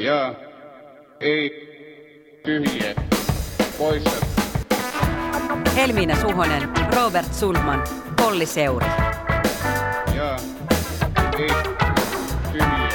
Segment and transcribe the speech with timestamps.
[0.00, 0.34] Ja
[1.20, 1.50] ei
[2.44, 2.94] tyhjiä
[3.78, 4.26] poissa.
[5.76, 7.84] Helmiina Suhonen, Robert Sundman,
[8.16, 8.86] Polli Seuri.
[10.16, 10.36] Ja
[11.38, 11.48] ei
[12.52, 12.85] tyhjiä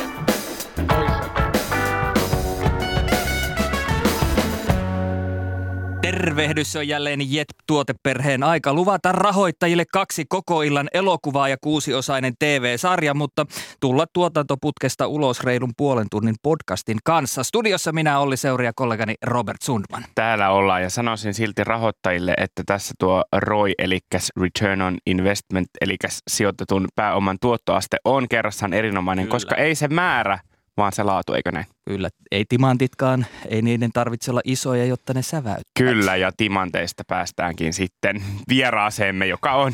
[6.11, 13.45] Tervehdys on jälleen Jet-tuoteperheen aika luvata rahoittajille kaksi koko illan elokuvaa ja kuusiosainen TV-sarja, mutta
[13.79, 17.43] tulla tuotantoputkesta ulos reilun puolen tunnin podcastin kanssa.
[17.43, 20.05] Studiossa minä Olli Seuri ja kollegani Robert Sundman.
[20.15, 23.99] Täällä ollaan ja sanoisin silti rahoittajille, että tässä tuo ROI eli
[24.41, 25.95] Return on Investment eli
[26.27, 29.35] sijoitetun pääoman tuottoaste on kerrassaan erinomainen, Kyllä.
[29.35, 30.39] koska ei se määrä,
[30.77, 31.65] vaan se laatu, eikö näin?
[31.89, 35.63] Kyllä, ei timantitkaan, ei niiden tarvitse olla isoja, jotta ne säväyttävät.
[35.79, 39.73] Kyllä, ja timanteista päästäänkin sitten vieraaseemme, joka on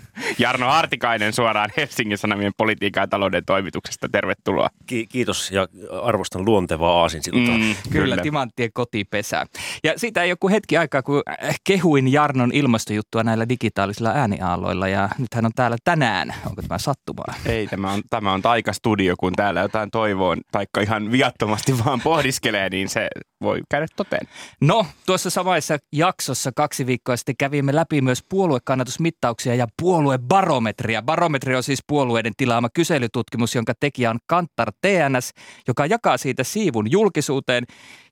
[0.38, 4.08] Jarno Artikainen suoraan Helsingin Sanomien politiikan ja talouden toimituksesta.
[4.08, 4.68] Tervetuloa.
[4.86, 5.68] Ki- kiitos ja
[6.02, 7.58] arvostan luontevaa aasinsiltaa.
[7.58, 7.74] Mm.
[7.90, 9.46] Kyllä, kyllä, timanttien kotipesä.
[9.84, 11.22] Ja siitä ei joku hetki aikaa, kun
[11.64, 16.34] kehuin Jarnon ilmastojuttua näillä digitaalisilla ääniaaloilla ja nyt hän on täällä tänään.
[16.46, 17.34] Onko tämä sattumaa?
[17.46, 22.68] Ei, tämä on, tämä on taikastudio, kun täällä jotain toivoon, taikka ihan viattomasti vaan pohdiskelee,
[22.68, 23.08] niin se
[23.42, 24.28] voi käydä toteen.
[24.60, 31.02] No, tuossa samassa jaksossa kaksi viikkoa sitten kävimme läpi myös puoluekannatusmittauksia ja puoluebarometria.
[31.02, 35.30] Barometri on siis puolueiden tilaama kyselytutkimus, jonka tekijä on Kantar TNS,
[35.68, 37.64] joka jakaa siitä siivun julkisuuteen.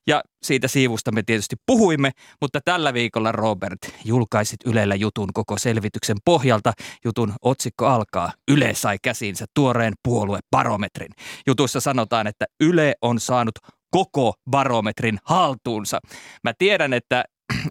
[0.07, 6.17] Ja siitä siivusta me tietysti puhuimme, mutta tällä viikolla Robert julkaisit Ylellä jutun koko selvityksen
[6.25, 6.73] pohjalta.
[7.05, 8.31] Jutun otsikko alkaa.
[8.47, 11.11] Yle sai käsiinsä tuoreen puoluebarometrin.
[11.47, 13.55] Jutussa sanotaan, että Yle on saanut
[13.91, 15.99] koko barometrin haltuunsa.
[16.43, 17.25] Mä tiedän, että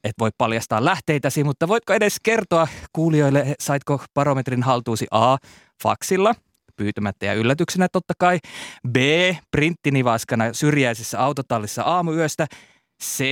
[0.04, 5.36] et voi paljastaa lähteitäsi, mutta voitko edes kertoa kuulijoille, saitko barometrin haltuusi A.
[5.82, 6.34] faksilla,
[6.76, 8.38] pyytämättä ja yllätyksenä totta kai,
[8.88, 8.96] B.
[9.50, 12.46] printtinivaskana syrjäisessä autotallissa aamuyöstä,
[13.04, 13.24] C.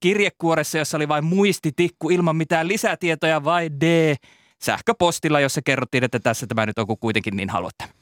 [0.00, 4.14] kirjekuoressa, jossa oli vain muistitikku ilman mitään lisätietoja vai D.
[4.62, 8.01] sähköpostilla, jossa kerrottiin, että tässä tämä nyt on kuitenkin niin haluatte.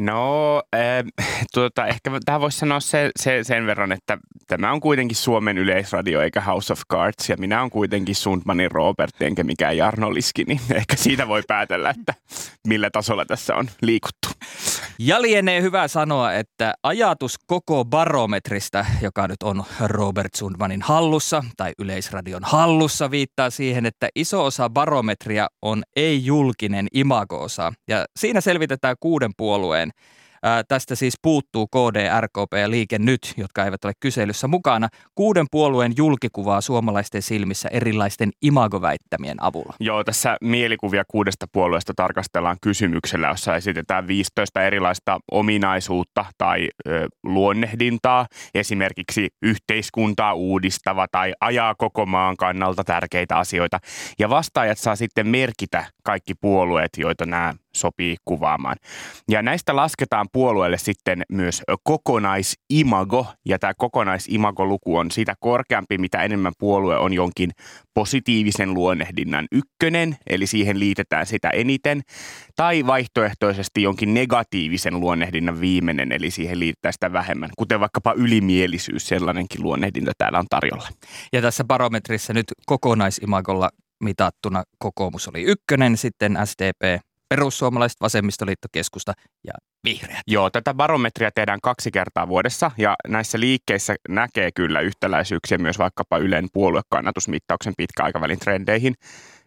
[0.00, 1.04] No, äh,
[1.54, 6.22] tuota, ehkä tähän voisi sanoa se, se, sen verran, että tämä on kuitenkin Suomen yleisradio
[6.22, 10.60] eikä House of Cards ja minä on kuitenkin Sundmanin Robert enkä mikään Jarno Liski, niin
[10.74, 12.14] ehkä siitä voi päätellä, että
[12.66, 14.28] millä tasolla tässä on liikuttu.
[15.02, 21.72] Ja lienee hyvä sanoa, että ajatus koko barometrista, joka nyt on Robert Sundmanin hallussa tai
[21.78, 27.72] Yleisradion hallussa, viittaa siihen, että iso osa barometria on ei-julkinen imago-osa.
[27.88, 29.90] Ja siinä selvitetään kuuden puolueen
[30.42, 34.88] Ää, tästä siis puuttuu KD, RKP ja Liike Nyt, jotka eivät ole kyselyssä mukana.
[35.14, 39.74] Kuuden puolueen julkikuvaa suomalaisten silmissä erilaisten imagoväittämien avulla.
[39.80, 48.26] Joo, tässä mielikuvia kuudesta puolueesta tarkastellaan kysymyksellä, jossa esitetään 15 erilaista ominaisuutta tai ö, luonnehdintaa,
[48.54, 53.78] esimerkiksi yhteiskuntaa uudistava tai ajaa koko maan kannalta tärkeitä asioita.
[54.18, 58.76] Ja vastaajat saa sitten merkitä kaikki puolueet, joita nämä sopii kuvaamaan.
[59.28, 66.52] Ja näistä lasketaan puolueelle sitten myös kokonaisimago, ja tämä kokonaisimago-luku on sitä korkeampi, mitä enemmän
[66.58, 67.50] puolue on jonkin
[67.94, 72.00] positiivisen luonnehdinnan ykkönen, eli siihen liitetään sitä eniten,
[72.56, 79.62] tai vaihtoehtoisesti jonkin negatiivisen luonnehdinnan viimeinen, eli siihen liitetään sitä vähemmän, kuten vaikkapa ylimielisyys, sellainenkin
[79.62, 80.88] luonnehdinta täällä on tarjolla.
[81.32, 83.70] Ja tässä barometrissa nyt kokonaisimagolla
[84.04, 89.12] mitattuna kokoomus oli ykkönen, sitten SDP, perussuomalaiset, vasemmistoliitto, keskusta
[89.44, 89.52] ja
[89.84, 90.20] vihreät.
[90.26, 96.18] Joo, tätä barometria tehdään kaksi kertaa vuodessa ja näissä liikkeissä näkee kyllä yhtäläisyyksiä myös vaikkapa
[96.18, 98.94] Ylen puoluekannatusmittauksen pitkäaikavälin trendeihin.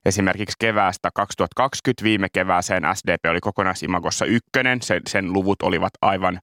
[0.06, 4.82] Esimerkiksi keväästä 2020 viime kevääseen SDP oli kokonaisimagossa ykkönen.
[4.82, 6.40] Sen, sen luvut olivat aivan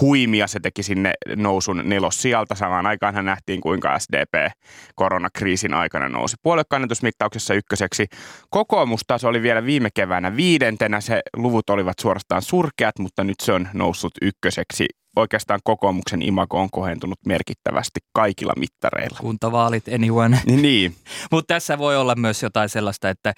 [0.00, 0.46] huimia.
[0.46, 2.54] Se teki sinne nousun nelossijalta.
[2.54, 4.52] Samaan aikaan hän nähtiin, kuinka SDP
[4.94, 8.06] koronakriisin aikana nousi puoluekannatusmittauksessa ykköseksi.
[8.50, 11.00] Kokoomus taas oli vielä viime keväänä viidentenä.
[11.00, 14.86] Se luvut olivat suorastaan surkeat, mutta nyt se on noussut ykköseksi
[15.16, 19.18] oikeastaan kokoomuksen imago on kohentunut merkittävästi kaikilla mittareilla.
[19.20, 20.40] Kuntavaalit, anyone.
[20.46, 20.96] Niin.
[21.32, 23.32] Mutta tässä voi olla myös jotain sellaista, että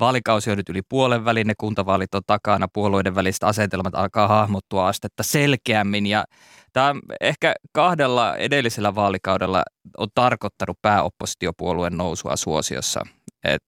[0.00, 4.88] vaalikausi on nyt yli puolen välin, ne kuntavaalit on takana, puolueiden väliset asetelmat alkaa hahmottua
[4.88, 6.24] astetta selkeämmin ja
[6.72, 9.62] tämä ehkä kahdella edellisellä vaalikaudella
[9.98, 13.00] on tarkoittanut pääoppositiopuolueen nousua suosiossa.
[13.44, 13.62] Et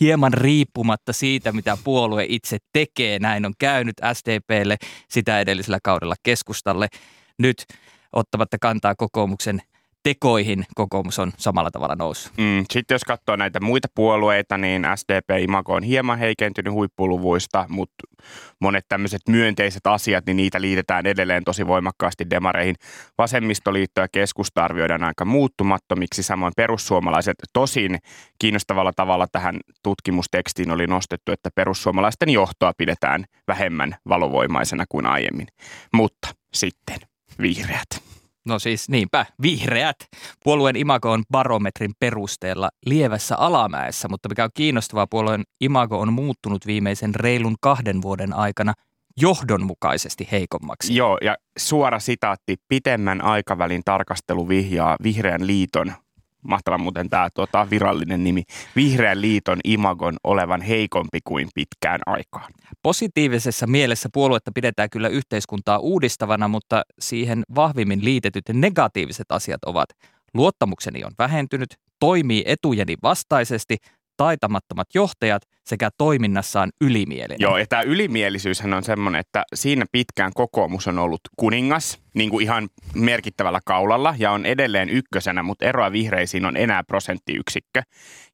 [0.00, 3.18] hieman riippumatta siitä, mitä puolue itse tekee.
[3.18, 4.76] Näin on käynyt SDPlle,
[5.08, 6.88] sitä edellisellä kaudella keskustalle.
[7.38, 7.64] Nyt
[8.12, 9.62] ottamatta kantaa kokoomuksen
[10.02, 12.32] tekoihin kokoomus on samalla tavalla noussut.
[12.36, 17.94] Mm, sitten jos katsoo näitä muita puolueita, niin SDP-imago on hieman heikentynyt huippuluvuista, mutta
[18.60, 22.76] monet tämmöiset myönteiset asiat, niin niitä liitetään edelleen tosi voimakkaasti demareihin.
[23.18, 27.36] Vasemmistoliitto ja keskusta arvioidaan aika muuttumattomiksi, samoin perussuomalaiset.
[27.52, 27.98] Tosin
[28.38, 35.46] kiinnostavalla tavalla tähän tutkimustekstiin oli nostettu, että perussuomalaisten johtoa pidetään vähemmän valovoimaisena kuin aiemmin.
[35.92, 36.98] Mutta sitten
[37.40, 38.09] vihreät.
[38.46, 39.96] No siis niinpä, vihreät.
[40.44, 46.66] Puolueen imago on barometrin perusteella lievässä alamäessä, mutta mikä on kiinnostavaa, puolueen imago on muuttunut
[46.66, 48.72] viimeisen reilun kahden vuoden aikana
[49.20, 50.96] johdonmukaisesti heikommaksi.
[50.96, 55.92] Joo, ja suora sitaatti, pitemmän aikavälin tarkastelu vihjaa Vihreän liiton
[56.42, 58.42] mahtava muuten tämä tota, virallinen nimi,
[58.76, 62.52] Vihreän liiton imagon olevan heikompi kuin pitkään aikaan.
[62.82, 69.88] Positiivisessa mielessä puoluetta pidetään kyllä yhteiskuntaa uudistavana, mutta siihen vahvimmin liitetyt negatiiviset asiat ovat
[70.34, 73.76] luottamukseni on vähentynyt, toimii etujeni vastaisesti,
[74.20, 77.40] taitamattomat johtajat sekä toiminnassaan ylimielinen.
[77.40, 82.42] Joo, ja tämä ylimielisyyshän on semmoinen, että siinä pitkään kokoomus on ollut kuningas, niin kuin
[82.42, 87.82] ihan merkittävällä kaulalla, ja on edelleen ykkösenä, mutta eroa vihreisiin on enää prosenttiyksikkö.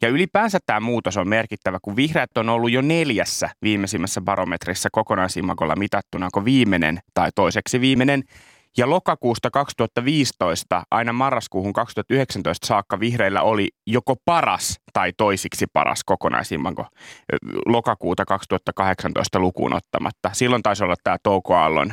[0.03, 5.77] Ja ylipäänsä tämä muutos on merkittävä, kun vihreät on ollut jo neljässä viimeisimmässä barometrissa kokonaisimakolla
[5.77, 8.23] mitattuna, onko viimeinen tai toiseksi viimeinen–
[8.77, 16.87] ja lokakuusta 2015 aina marraskuuhun 2019 saakka vihreillä oli joko paras tai toisiksi paras kokonaisimmanko
[17.67, 20.31] lokakuuta 2018 lukuun ottamatta.
[20.33, 21.93] Silloin taisi olla tämä Touko Aallon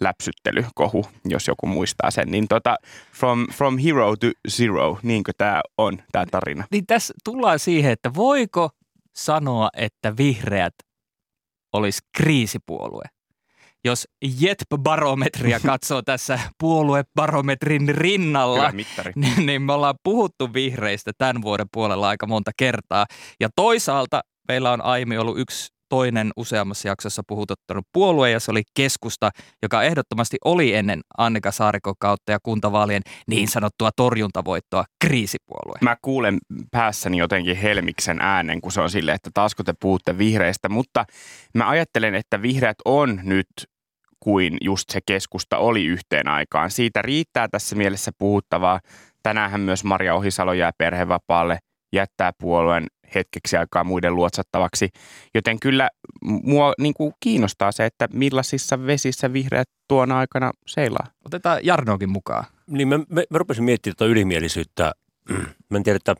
[0.00, 2.30] läpsyttelykohu, jos joku muistaa sen.
[2.30, 2.76] Niin tota,
[3.14, 6.64] from, from hero to zero, niinkö tämä on tämä tarina?
[6.70, 8.70] Niin tässä tullaan siihen, että voiko
[9.16, 10.74] sanoa, että vihreät
[11.72, 13.04] olisi kriisipuolue?
[13.84, 14.08] Jos
[14.40, 18.70] JET-barometria katsoo tässä puoluebarometrin rinnalla,
[19.14, 23.06] niin, niin me ollaan puhuttu vihreistä tämän vuoden puolella aika monta kertaa.
[23.40, 28.62] Ja toisaalta meillä on aiemmin ollut yksi toinen useammassa jaksossa puhututtanut puolue, ja se oli
[28.74, 29.30] keskusta,
[29.62, 35.78] joka ehdottomasti oli ennen Annika Saarikon kautta ja kuntavaalien niin sanottua torjuntavoittoa kriisipuolue.
[35.80, 36.38] Mä kuulen
[36.70, 41.04] päässäni jotenkin Helmiksen äänen, kun se on silleen, että taas kun te puhutte vihreistä, mutta
[41.54, 43.48] mä ajattelen, että vihreät on nyt
[44.20, 46.70] kuin just se keskusta oli yhteen aikaan.
[46.70, 48.80] Siitä riittää tässä mielessä puhuttavaa.
[49.22, 51.58] Tänäänhän myös Maria Ohisalo jää perhevapaalle,
[51.92, 54.88] jättää puolueen hetkeksi aikaa muiden luotsattavaksi.
[55.34, 55.90] Joten kyllä
[56.22, 61.06] mua niin kuin kiinnostaa se, että millaisissa vesissä vihreät tuona aikana seilaa.
[61.26, 62.44] Otetaan Jarnokin mukaan.
[62.66, 64.92] Niin mä, mä, mä rupesin miettimään tuota ylimielisyyttä
[65.68, 66.14] mä en tiedä, että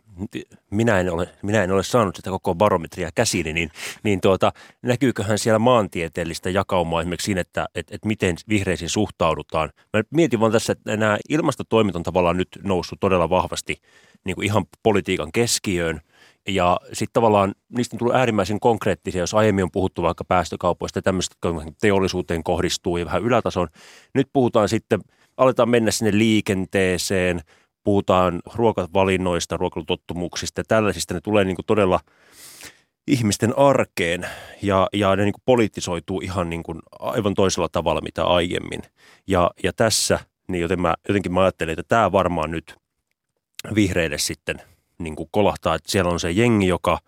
[0.70, 3.70] minä en ole, minä en ole saanut sitä koko barometria käsiini, niin,
[4.02, 4.52] niin tuota,
[4.82, 9.70] näkyyköhän siellä maantieteellistä jakaumaa esimerkiksi siinä, että et, et miten vihreisiin suhtaudutaan.
[9.92, 13.76] Mä mietin vaan tässä, että nämä ilmastotoimit on tavallaan nyt noussut todella vahvasti
[14.24, 16.00] niin kuin ihan politiikan keskiöön.
[16.48, 21.02] Ja sitten tavallaan niistä on tullut äärimmäisen konkreettisia, jos aiemmin on puhuttu vaikka päästökaupoista ja
[21.02, 21.36] tämmöistä
[21.80, 23.68] teollisuuteen kohdistuu ja vähän ylätason.
[24.14, 25.00] Nyt puhutaan sitten,
[25.36, 27.40] aletaan mennä sinne liikenteeseen–
[27.84, 32.00] puhutaan ruokavalinnoista, ruokailutottumuksista ja tällaisista, ne tulee niin kuin todella
[33.06, 34.26] ihmisten arkeen
[34.62, 38.82] ja, ja ne niin kuin poliittisoituu ihan niin kuin aivan toisella tavalla mitä aiemmin.
[39.26, 40.18] Ja, ja tässä,
[40.48, 42.76] niin joten mä, jotenkin mä ajattelin, että tämä varmaan nyt
[43.74, 44.62] vihreille sitten
[44.98, 46.98] niin kuin kolahtaa, että siellä on se jengi, joka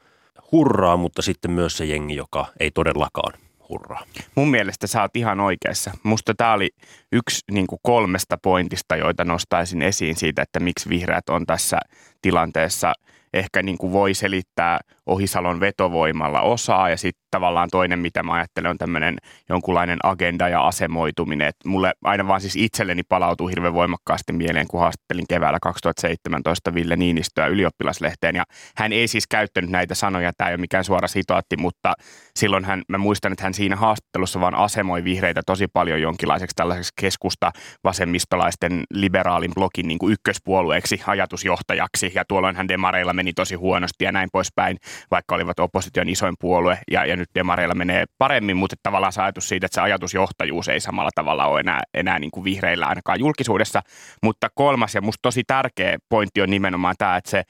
[0.52, 3.32] hurraa, mutta sitten myös se jengi, joka ei todellakaan
[3.68, 4.04] hurraa.
[4.34, 5.90] Mun mielestä sä oot ihan oikeassa.
[6.02, 6.70] Musta tämä oli
[7.12, 11.80] yksi niin kuin kolmesta pointista, joita nostaisin esiin siitä, että miksi vihreät on tässä
[12.22, 12.92] tilanteessa–
[13.34, 18.70] ehkä niin kuin voi selittää Ohisalon vetovoimalla osaa ja sitten tavallaan toinen, mitä mä ajattelen,
[18.70, 19.16] on tämmöinen
[19.48, 21.48] jonkunlainen agenda ja asemoituminen.
[21.48, 26.96] Et mulle aina vaan siis itselleni palautuu hirveän voimakkaasti mieleen, kun haastattelin keväällä 2017 Ville
[26.96, 28.36] Niinistöä ylioppilaslehteen.
[28.36, 28.44] Ja
[28.76, 31.92] hän ei siis käyttänyt näitä sanoja, tämä ei ole mikään suora sitaatti, mutta
[32.36, 36.92] silloin hän, mä muistan, että hän siinä haastattelussa vaan asemoi vihreitä tosi paljon jonkinlaiseksi tällaiseksi
[37.00, 37.50] keskusta
[37.84, 42.12] vasemmistolaisten liberaalin blogin niin kuin ykköspuolueeksi, ajatusjohtajaksi.
[42.14, 44.76] Ja tuolloin hän demareilla meni tosi huonosti ja näin poispäin,
[45.10, 46.78] vaikka olivat opposition isoin puolue.
[46.90, 50.80] Ja, ja nyt demareilla menee paremmin, mutta tavallaan se ajatus siitä, että se ajatusjohtajuus ei
[50.80, 53.82] samalla tavalla ole enää, enää niin kuin vihreillä ainakaan julkisuudessa.
[54.22, 57.42] Mutta kolmas ja musta tosi tärkeä pointti on nimenomaan tämä, että se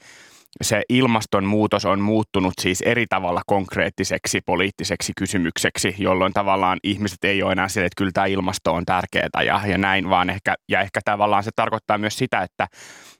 [0.61, 7.51] se ilmastonmuutos on muuttunut siis eri tavalla konkreettiseksi poliittiseksi kysymykseksi, jolloin tavallaan ihmiset ei ole
[7.51, 10.99] enää sille, että kyllä tämä ilmasto on tärkeää ja, ja näin, vaan ehkä, ja ehkä
[11.05, 12.67] tavallaan se tarkoittaa myös sitä, että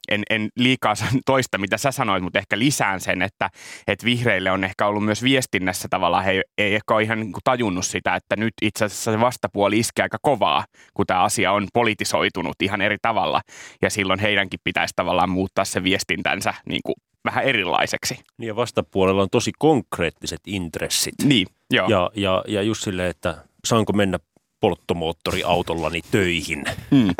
[0.07, 0.93] en, en liikaa
[1.25, 3.49] toista, mitä sä sanoit, mutta ehkä lisään sen, että,
[3.87, 7.31] että vihreille on ehkä ollut myös viestinnässä tavallaan, he ei, ei ehkä ole ihan niin
[7.43, 11.67] tajunnut sitä, että nyt itse asiassa se vastapuoli iskee aika kovaa, kun tämä asia on
[11.73, 13.41] politisoitunut ihan eri tavalla.
[13.81, 16.95] Ja silloin heidänkin pitäisi tavallaan muuttaa se viestintänsä niin kuin
[17.25, 18.19] vähän erilaiseksi.
[18.37, 21.15] Niin ja vastapuolella on tosi konkreettiset intressit.
[21.23, 21.87] Niin, joo.
[21.87, 24.19] Ja, ja, ja just silleen, että saanko mennä
[24.59, 26.63] polttomoottoriautollani töihin.
[26.91, 27.09] Mm.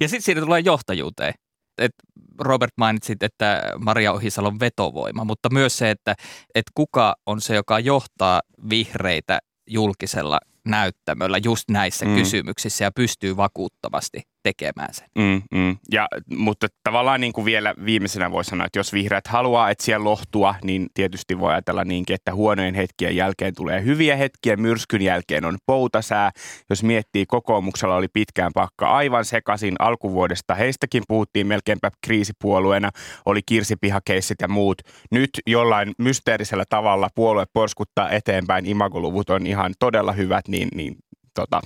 [0.00, 1.34] Ja sitten siinä tulee johtajuuteen.
[1.78, 1.92] Et
[2.38, 6.14] Robert mainitsit, että Maria Ohisalon vetovoima, mutta myös se, että,
[6.54, 8.40] että kuka on se, joka johtaa
[8.70, 12.14] vihreitä julkisella näyttämöllä just näissä mm.
[12.14, 15.08] kysymyksissä ja pystyy vakuuttavasti tekemään sen.
[15.18, 15.76] Mm, mm.
[15.90, 20.54] Ja, mutta tavallaan niin kuin vielä viimeisenä voi sanoa, että jos vihreät haluaa etsiä lohtua,
[20.62, 25.58] niin tietysti voi ajatella niinkin, että huonojen hetkien jälkeen tulee hyviä hetkiä, myrskyn jälkeen on
[25.66, 26.30] poutasää.
[26.70, 30.54] Jos miettii, kokoomuksella oli pitkään pakka aivan sekaisin alkuvuodesta.
[30.54, 32.90] Heistäkin puhuttiin melkeinpä kriisipuolueena,
[33.26, 34.82] oli kirsipihakeissit ja muut.
[35.10, 40.96] Nyt jollain mysteerisellä tavalla puolue porskuttaa eteenpäin, imagoluvut on ihan todella hyvät, niin, niin
[41.34, 41.60] tota,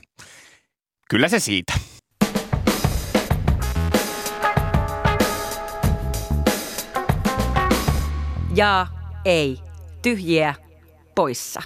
[1.11, 1.90] kyllä se siitä.
[8.55, 8.87] Ja
[9.25, 9.59] ei.
[10.03, 10.55] Tyhjiä
[11.15, 11.63] poissa.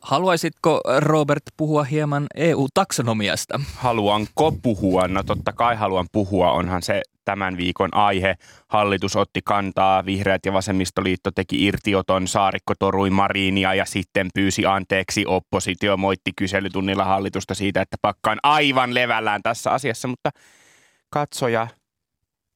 [0.00, 3.60] Haluaisitko, Robert, puhua hieman EU-taksonomiasta?
[3.74, 5.08] Haluanko puhua?
[5.08, 8.34] No totta kai haluan puhua, onhan se tämän viikon aihe.
[8.68, 15.26] Hallitus otti kantaa, Vihreät ja Vasemmistoliitto teki irtioton, Saarikko torui Marinia ja sitten pyysi anteeksi.
[15.26, 20.30] Oppositio moitti kyselytunnilla hallitusta siitä, että pakkaan aivan levällään tässä asiassa, mutta
[21.10, 21.66] katsoja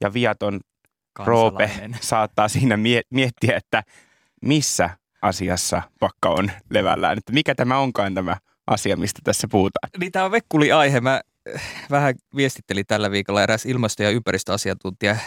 [0.00, 0.60] ja viaton
[1.24, 1.70] Roope
[2.00, 3.82] saattaa siinä mie- miettiä, että
[4.42, 4.90] missä
[5.22, 7.18] asiassa pakka on levällään.
[7.18, 9.90] Että mikä tämä onkaan tämä asia, mistä tässä puhutaan.
[9.98, 11.00] Niin tämä on vekkuli aihe.
[11.00, 11.20] Mä
[11.54, 15.18] äh, vähän viestittelin tällä viikolla eräs ilmasto- ja ympäristöasiantuntija äh,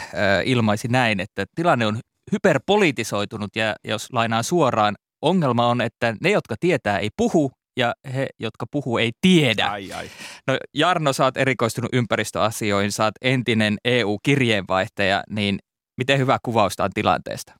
[0.44, 1.98] ilmaisi näin, että tilanne on
[2.32, 8.26] hyperpolitisoitunut ja jos lainaan suoraan, ongelma on, että ne, jotka tietää, ei puhu ja he,
[8.38, 9.66] jotka puhuu, ei tiedä.
[9.66, 10.10] Ai, ai.
[10.46, 15.58] No Jarno, sä oot erikoistunut ympäristöasioihin, sä oot entinen EU-kirjeenvaihtaja, niin
[16.00, 17.52] miten hyvä kuvausta on tilanteesta?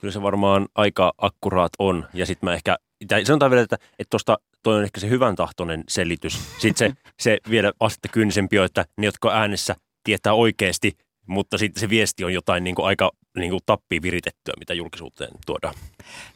[0.00, 2.06] Kyllä se varmaan aika akkuraat on.
[2.14, 2.76] Ja sitten mä ehkä,
[3.24, 6.40] sanotaan vielä, että että tuosta toi on ehkä se hyvän tahtoinen selitys.
[6.58, 6.92] Sitten se,
[7.24, 10.92] se vielä astetta kyynisempi on, että ne, jotka äänessä tietää oikeasti,
[11.26, 13.10] mutta sitten se viesti on jotain niin kuin aika
[13.40, 15.74] niin kuin tappiin viritettyä, mitä julkisuuteen tuodaan.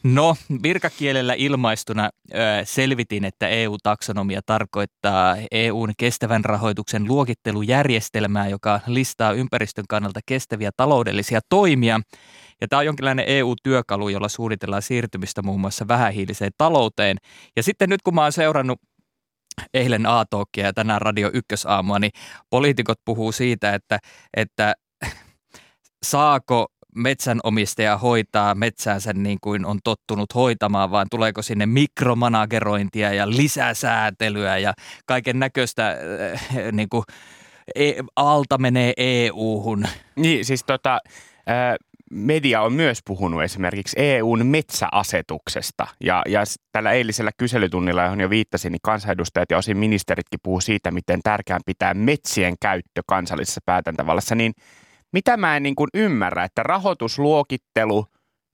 [0.03, 9.85] No, virkakielellä ilmaistuna ö, selvitin, että EU-taksonomia tarkoittaa EUn kestävän rahoituksen luokittelujärjestelmää, joka listaa ympäristön
[9.89, 11.99] kannalta kestäviä taloudellisia toimia.
[12.61, 17.17] Ja tämä on jonkinlainen EU-työkalu, jolla suunnitellaan siirtymistä muun muassa vähähiiliseen talouteen.
[17.55, 18.79] Ja sitten nyt kun mä oon seurannut
[19.73, 20.25] eilen a
[20.57, 22.11] ja tänään Radio Ykkösaamua, niin
[22.49, 23.99] poliitikot puhuu siitä, että,
[24.37, 24.75] että
[26.05, 26.67] saako
[26.99, 34.73] metsänomistaja hoitaa metsäänsä niin kuin on tottunut hoitamaan, vaan tuleeko sinne mikromanagerointia ja lisäsäätelyä ja
[35.05, 35.97] kaiken näköistä
[36.71, 37.03] niin kuin,
[37.75, 39.85] e, alta menee EU-hun.
[40.15, 40.99] Niin, siis tota,
[41.47, 41.75] ää,
[42.11, 45.87] media on myös puhunut esimerkiksi EUn metsäasetuksesta.
[46.03, 50.91] Ja, ja tällä eilisellä kyselytunnilla, johon jo viittasin, niin kansanedustajat ja osin ministeritkin puhuu siitä,
[50.91, 54.35] miten tärkeää pitää metsien käyttö kansallisessa päätäntävallassa.
[54.35, 54.53] Niin
[55.13, 58.05] mitä mä en niin kuin ymmärrä, että rahoitusluokittelu,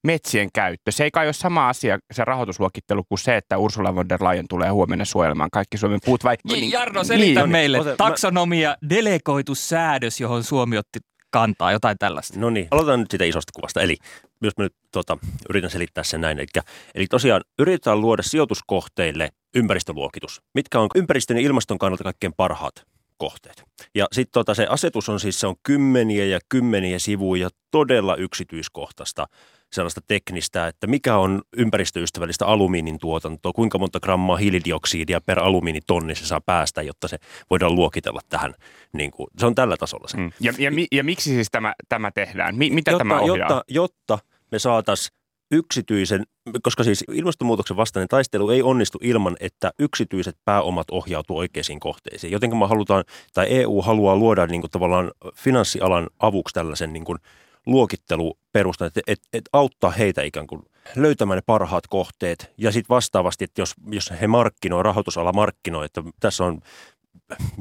[0.06, 4.08] metsien käyttö, se ei kai ole sama asia se rahoitusluokittelu kuin se, että Ursula von
[4.08, 6.24] der Leyen tulee huomenna suojelemaan kaikki Suomen puut.
[6.24, 7.78] Vai, Niin, Jarno, selitä niin, meille.
[7.80, 10.98] ota- mä- Taksonomia, delegoitu säädös, johon Suomi otti
[11.30, 12.38] kantaa, jotain tällaista.
[12.40, 13.82] No niin, aloitetaan nyt siitä isosta kuvasta.
[13.82, 13.96] Eli
[14.42, 15.18] jos mä nyt tota,
[15.50, 16.38] yritän selittää sen näin.
[16.38, 16.46] Eli,
[16.94, 20.42] eli tosiaan yritetään luoda sijoituskohteille ympäristöluokitus.
[20.54, 22.74] Mitkä on ympäristön ja ilmaston kannalta kaikkein parhaat
[23.18, 23.64] kohteet.
[23.94, 29.26] Ja sitten tota, se asetus on siis se on kymmeniä ja kymmeniä sivuja todella yksityiskohtaista
[29.72, 36.26] sellaista teknistä, että mikä on ympäristöystävällistä alumiinin tuotantoa, kuinka monta grammaa hiilidioksidia per alumiinitonni se
[36.26, 37.18] saa päästä, jotta se
[37.50, 38.54] voidaan luokitella tähän.
[38.92, 40.16] Niin kuin, se on tällä tasolla se.
[40.16, 40.32] Mm.
[40.40, 42.56] Ja, ja, ja miksi siis tämä, tämä tehdään?
[42.56, 43.36] Mi- mitä jotta, tämä ohjaa?
[43.36, 44.18] jotta, jotta
[44.52, 45.16] me saataisiin
[45.50, 46.24] yksityisen,
[46.62, 52.32] koska siis ilmastonmuutoksen vastainen taistelu ei onnistu ilman, että yksityiset pääomat ohjautuu oikeisiin kohteisiin.
[52.32, 57.18] Joten me halutaan, tai EU haluaa luoda niin kuin tavallaan finanssialan avuksi tällaisen niin kuin
[57.66, 60.62] luokitteluperustan, että et, et auttaa heitä ikään kuin
[60.96, 62.52] löytämään ne parhaat kohteet.
[62.58, 66.60] Ja sitten vastaavasti, että jos, jos he markkinoi, rahoitusala markkinoi, että tässä on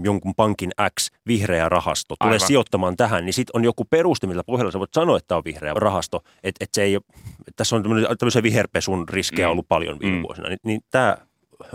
[0.04, 2.48] jonkun pankin X vihreä rahasto tulee Aivan.
[2.48, 5.44] sijoittamaan tähän, niin sitten on joku peruste, millä pohjalla sä voit sanoa, että tämä on
[5.46, 6.24] vihreä rahasto.
[6.44, 7.00] Että et se ei
[7.56, 7.84] tässä on
[8.20, 9.52] tämmöisen viherpesun riskejä Mm.
[9.52, 10.24] ollut paljon viime Mm.
[10.24, 10.48] vuosina.
[10.50, 11.18] Niin, niin tämä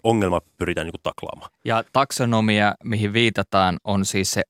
[0.04, 1.50] ongelma pyritään niin kuin taklaamaan.
[1.64, 4.42] Ja taksonomia, mihin viitataan, on siis se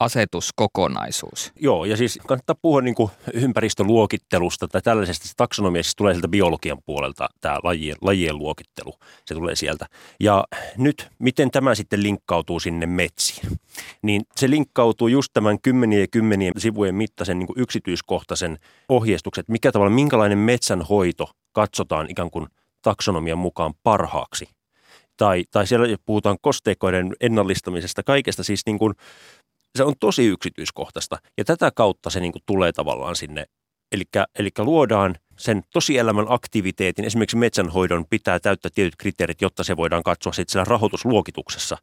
[0.00, 1.52] asetuskokonaisuus.
[1.60, 5.22] Joo, ja siis kannattaa puhua niin kuin ympäristöluokittelusta tai tällaisesta.
[5.22, 8.94] Siis tulee sieltä biologian puolelta, tämä lajien, lajien luokittelu,
[9.24, 9.86] se tulee sieltä.
[10.20, 10.44] Ja
[10.76, 13.58] nyt, miten tämä sitten linkkautuu sinne metsiin?
[14.02, 18.58] Niin se linkkautuu just tämän kymmenien ja kymmenien sivujen mittaisen niin kuin yksityiskohtaisen
[18.88, 22.46] ohjeistuksen, että mikä tavalla, minkälainen metsänhoito katsotaan ikään kuin
[22.82, 24.48] taksonomian mukaan parhaaksi
[25.16, 28.94] tai, tai siellä puhutaan kosteikoiden ennallistamisesta, kaikesta siis niin kuin,
[29.76, 33.46] se on tosi yksityiskohtaista ja tätä kautta se niin kuin tulee tavallaan sinne.
[34.38, 40.32] Eli luodaan sen tosielämän aktiviteetin, esimerkiksi metsänhoidon pitää täyttää tietyt kriteerit, jotta se voidaan katsoa
[40.32, 41.76] sitten siellä rahoitusluokituksessa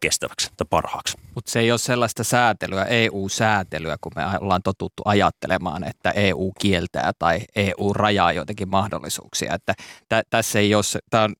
[0.00, 1.18] kestäväksi tai parhaaksi.
[1.34, 7.12] Mutta se ei ole sellaista säätelyä, EU-säätelyä, kun me ollaan totuttu ajattelemaan, että EU kieltää
[7.18, 9.54] tai EU rajaa jotenkin mahdollisuuksia.
[9.54, 9.74] Että
[10.08, 11.34] tä, tässä ei ole, tämä on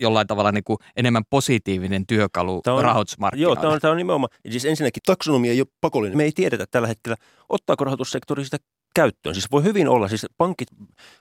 [0.00, 3.54] jollain tavalla niin kuin enemmän positiivinen työkalu tämä on, rahoitusmarkkinoilla.
[3.56, 4.30] Joo, tämä on, tämä on nimenomaan.
[4.50, 6.16] Siis ensinnäkin taksonomia ei ole pakollinen.
[6.16, 7.16] Me ei tiedetä tällä hetkellä,
[7.48, 8.56] ottaako rahoitussektori sitä
[8.94, 9.34] käyttöön.
[9.34, 10.68] Siis voi hyvin olla, siis pankit,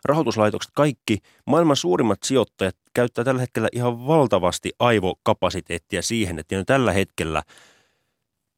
[0.05, 6.65] rahoituslaitokset, kaikki maailman suurimmat sijoittajat käyttää tällä hetkellä ihan valtavasti aivokapasiteettia siihen, että ne on
[6.65, 7.43] tällä hetkellä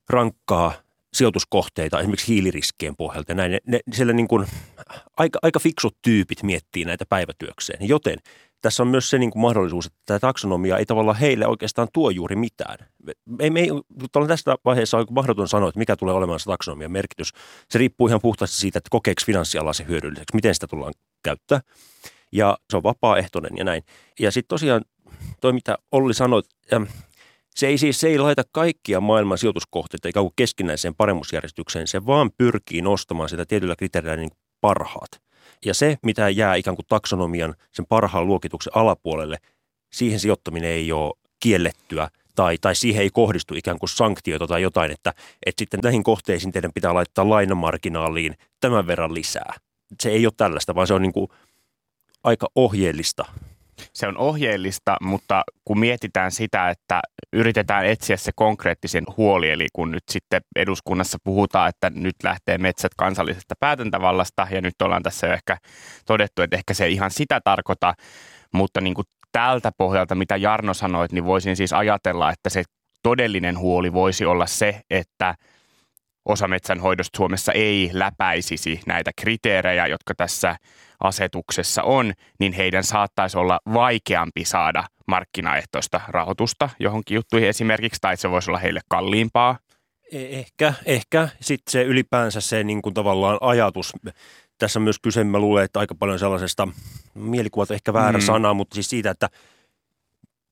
[0.10, 0.74] rankkaa
[1.14, 3.34] sijoituskohteita esimerkiksi hiiliriskien pohjalta.
[3.34, 4.48] Näin, ne, ne, siellä niin kuin,
[5.18, 7.88] aika, aika fiksut tyypit miettii näitä päivätyökseen.
[7.88, 8.18] Joten
[8.62, 12.10] tässä on myös se niin kuin mahdollisuus, että tämä taksonomia ei tavallaan heille oikeastaan tuo
[12.10, 12.78] juuri mitään.
[13.40, 13.70] Ei, me ei,
[14.28, 17.32] tästä vaiheessa on mahdoton sanoa, että mikä tulee olemaan se taksonomian merkitys.
[17.70, 21.62] Se riippuu ihan puhtaasti siitä, että kokeeko finanssiala se hyödylliseksi, miten sitä tullaan käyttää.
[22.32, 23.84] Ja se on vapaaehtoinen ja näin.
[24.20, 24.82] Ja sitten tosiaan
[25.42, 26.42] toi, mitä Olli sanoi,
[27.56, 32.32] se ei siis se ei laita kaikkia maailman sijoituskohteita ikään kuin keskinäiseen paremmuusjärjestykseen, se vaan
[32.38, 35.27] pyrkii nostamaan sitä tietyllä kriteerillä niin parhaat.
[35.66, 39.38] Ja se, mitä jää ikään kuin taksonomian sen parhaan luokituksen alapuolelle,
[39.94, 44.92] siihen sijoittaminen ei ole kiellettyä tai, tai siihen ei kohdistu ikään kuin sanktioita tai jotain,
[44.92, 45.14] että,
[45.46, 49.54] että sitten näihin kohteisiin teidän pitää laittaa lainamarginaaliin tämän verran lisää.
[50.02, 51.28] Se ei ole tällaista, vaan se on niin kuin
[52.24, 53.26] aika ohjeellista
[53.94, 57.02] se on ohjeellista, mutta kun mietitään sitä, että
[57.34, 62.92] yritetään etsiä se konkreettisen huoli, eli kun nyt sitten eduskunnassa puhutaan, että nyt lähtee metsät
[62.98, 65.58] kansallisesta päätäntävallasta, ja nyt ollaan tässä jo ehkä
[66.06, 67.94] todettu, että ehkä se ei ihan sitä tarkoita,
[68.54, 72.64] mutta niin kuin tältä pohjalta, mitä Jarno sanoit, niin voisin siis ajatella, että se
[73.04, 75.36] todellinen huoli voisi olla se, että
[76.28, 80.56] osa metsänhoidosta Suomessa ei läpäisisi näitä kriteerejä, jotka tässä
[81.04, 88.30] asetuksessa on, niin heidän saattaisi olla vaikeampi saada markkinaehtoista rahoitusta johonkin juttuihin esimerkiksi, tai se
[88.30, 89.60] voisi olla heille kalliimpaa.
[90.12, 91.30] E, ehkä, ehkä.
[91.42, 93.94] Sitten se ylipäänsä se niin kuin tavallaan ajatus,
[94.58, 96.68] tässä on myös kyse, mä luulen, että aika paljon sellaisesta,
[97.14, 98.26] mielikuvat ehkä väärä mm.
[98.26, 99.30] sana, mutta siis siitä, että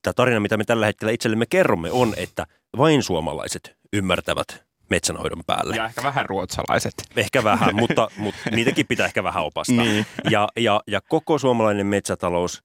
[0.01, 2.45] tämä tarina, mitä me tällä hetkellä itsellemme kerromme, on, että
[2.77, 5.75] vain suomalaiset ymmärtävät metsänhoidon päälle.
[5.75, 6.93] Ja ehkä vähän ruotsalaiset.
[7.15, 9.85] Ehkä vähän, mutta, mutta niitäkin pitää ehkä vähän opastaa.
[9.85, 10.05] Niin.
[10.29, 12.63] Ja, ja, ja koko suomalainen metsätalous,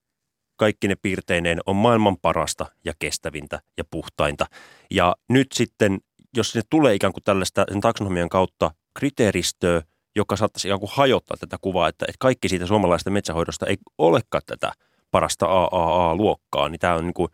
[0.55, 4.45] kaikki ne piirteineen on maailman parasta ja kestävintä ja puhtainta.
[4.91, 5.99] Ja nyt sitten,
[6.37, 9.81] jos se tulee ikään kuin tällaista sen taksonomian kautta kriteeristöä,
[10.15, 14.43] joka saattaisi ikään kuin hajottaa tätä kuvaa, että, että kaikki siitä suomalaisesta metsähoidosta ei olekaan
[14.45, 14.71] tätä
[15.11, 17.29] parasta AAA-luokkaa, niin tämä on niin kuin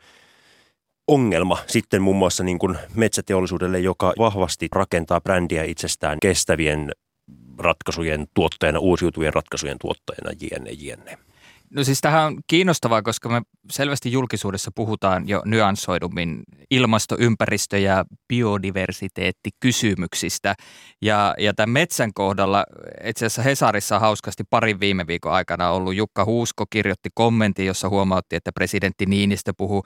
[1.08, 6.92] ongelma sitten muun muassa niin kuin metsäteollisuudelle, joka vahvasti rakentaa brändiä itsestään kestävien
[7.58, 11.18] ratkaisujen tuottajana, uusiutuvien ratkaisujen tuottajana, jne, jne.
[11.72, 18.06] No siis tähän on kiinnostavaa, koska me selvästi julkisuudessa puhutaan jo nyanssoidummin ilmasto-, ympäristö- ja
[18.28, 20.56] biodiversiteettikysymyksistä.
[21.02, 22.66] Ja, ja tämän metsän kohdalla
[23.04, 27.90] itse asiassa Hesarissa on hauskasti parin viime viikon aikana ollut Jukka Huusko kirjoitti kommentin, jossa
[27.90, 29.84] huomautti, että presidentti Niinistö puhuu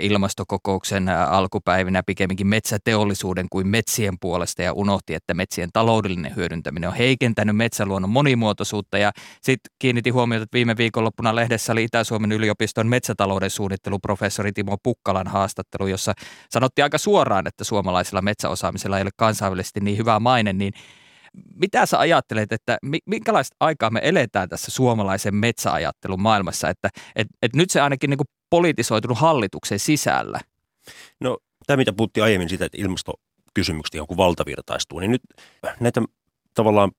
[0.00, 7.56] ilmastokokouksen alkupäivinä pikemminkin metsäteollisuuden kuin metsien puolesta ja unohti, että metsien taloudellinen hyödyntäminen on heikentänyt
[7.56, 8.98] metsäluonnon monimuotoisuutta.
[8.98, 15.26] Ja sitten kiinnitin huomiota, että viime viikonloppuna lehdessä oli Itä-Suomen yliopiston metsätalouden suunnitteluprofessori Timo Pukkalan
[15.26, 16.12] haastattelu, jossa
[16.50, 20.72] sanottiin aika suoraan, että suomalaisella metsäosaamisella ei ole kansainvälisesti niin hyvä maine, niin
[21.54, 27.54] mitä sä ajattelet, että minkälaista aikaa me eletään tässä suomalaisen metsäajattelun maailmassa, että et, et
[27.54, 30.40] nyt se ainakin niin kuin politisoitunut hallituksen sisällä?
[31.20, 35.22] No tämä, mitä puhuttiin aiemmin siitä, että ilmastokysymykset ihan kuin valtavirtaistuu, niin nyt
[35.80, 36.02] näitä
[36.54, 36.90] tavallaan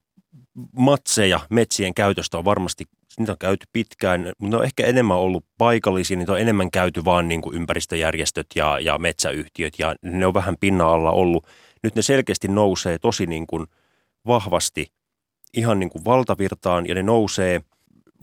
[0.77, 2.85] matseja metsien käytöstä on varmasti,
[3.17, 7.06] niitä on käyty pitkään, mutta ne on ehkä enemmän ollut paikallisia, niitä on enemmän käyty
[7.06, 11.48] vaan niin kuin ympäristöjärjestöt ja, ja metsäyhtiöt ja ne on vähän pinnan alla ollut.
[11.84, 13.67] Nyt ne selkeästi nousee tosi niin kuin
[14.28, 14.91] vahvasti
[15.54, 17.62] ihan niin kuin valtavirtaan ja ne nousee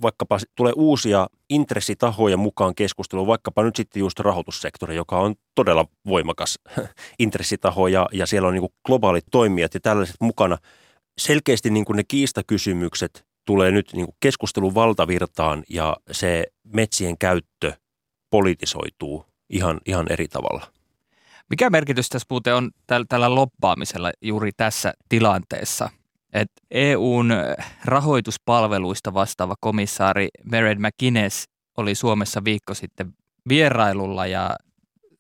[0.03, 6.59] vaikkapa tulee uusia intressitahoja mukaan keskusteluun, vaikkapa nyt sitten just rahoitussektori, joka on todella voimakas
[7.19, 10.59] intressitaho ja, ja siellä on niin kuin globaalit toimijat ja tällaiset mukana.
[11.19, 17.73] Selkeästi niin kuin ne kiistakysymykset tulee nyt niin kuin keskustelun valtavirtaan ja se metsien käyttö
[18.31, 20.67] politisoituu ihan, ihan eri tavalla.
[21.51, 25.91] Mikä merkitys tässä muuten on tällä, loppaamisella juuri tässä tilanteessa?
[26.33, 27.33] Et EUn
[27.85, 31.45] rahoituspalveluista vastaava komissaari Mered McGuinness
[31.77, 33.15] oli Suomessa viikko sitten
[33.49, 34.57] vierailulla ja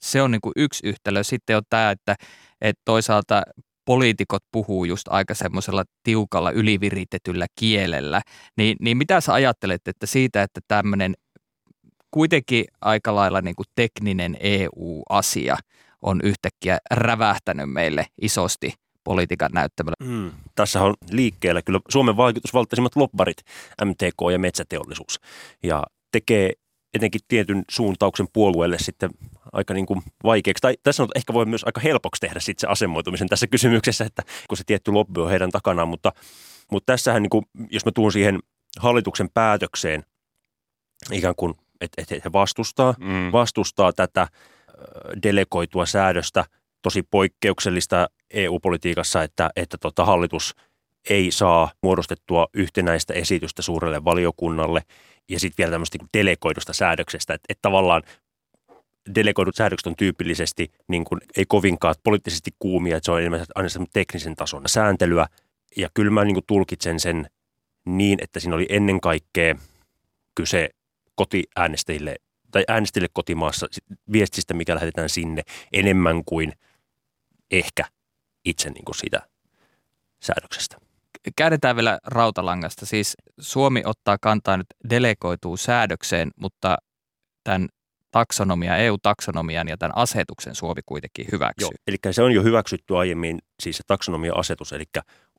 [0.01, 1.25] se on niin kuin yksi yhtälö.
[1.25, 2.17] Sitten on tämä, että,
[2.61, 3.43] että toisaalta
[3.87, 8.23] poliitikot puhuu just aika semmoisella tiukalla yliviritetyllä kielellä.
[8.57, 11.15] Niin, niin mitä sä ajattelet, että siitä, että tämmöinen
[12.11, 15.57] kuitenkin aika lailla niin kuin tekninen EU-asia
[16.03, 19.97] on yhtäkkiä rävähtänyt meille isosti politiikan näyttämällä.
[20.03, 20.33] Mm.
[20.55, 23.37] Tässä on liikkeellä kyllä Suomen vaikutusvaltaisimmat lobbarit,
[23.85, 25.21] MTK ja metsäteollisuus.
[25.63, 26.53] Ja tekee
[26.95, 29.11] etenkin tietyn suuntauksen puolueelle sitten
[29.53, 30.61] aika niin kuin vaikeaksi.
[30.61, 34.23] Tai tässä on ehkä voi myös aika helpoksi tehdä sitten se asemoitumisen tässä kysymyksessä, että
[34.49, 35.89] kun se tietty lobby on heidän takanaan.
[35.89, 36.13] Mutta,
[36.73, 38.39] mutta tässähän, niin kuin, jos mä tuun siihen
[38.79, 40.05] hallituksen päätökseen,
[41.13, 43.33] ikään kuin, että, että he vastustaa, mm.
[43.33, 44.29] vastustaa tätä
[45.23, 46.45] delegoitua säädöstä,
[46.83, 50.55] tosi poikkeuksellista EU-politiikassa, että, että tota hallitus
[51.11, 54.83] ei saa muodostettua yhtenäistä esitystä suurelle valiokunnalle
[55.29, 58.03] ja sitten vielä tämmöistä niin delegoidusta säädöksestä, että, että tavallaan
[59.15, 63.69] delegoidut säädökset on tyypillisesti niin kuin, ei kovinkaan poliittisesti kuumia, että se on enemmän aina
[63.93, 65.27] teknisen tason sääntelyä.
[65.77, 67.31] Ja kyllä mä niin kuin tulkitsen sen
[67.85, 69.55] niin, että siinä oli ennen kaikkea
[70.35, 70.71] kyse
[71.15, 72.17] kotiäänestäjille
[72.51, 73.67] tai äänestäjille kotimaassa
[74.13, 75.43] viestistä, mikä lähetetään sinne
[75.73, 76.53] enemmän kuin
[77.51, 77.85] ehkä
[78.45, 79.23] itse niin kuin siitä
[80.23, 80.77] säädöksestä.
[81.37, 82.87] Käännetään vielä rautalangasta.
[82.87, 86.77] Siis Suomi ottaa kantaa nyt delegoituu säädökseen, mutta
[87.45, 87.69] tämän
[88.11, 91.67] taksonomia, EU-taksonomian ja tämän asetuksen Suomi kuitenkin hyväksyy.
[91.67, 94.85] Joo, eli se on jo hyväksytty aiemmin, siis se taksonomia-asetus, eli